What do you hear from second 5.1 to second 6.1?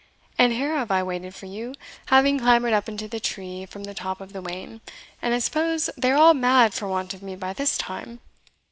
and I suppose